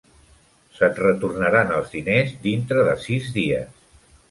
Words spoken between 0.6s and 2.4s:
Se't retornaran els diners